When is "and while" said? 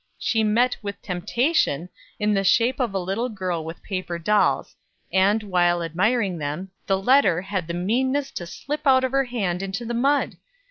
5.13-5.83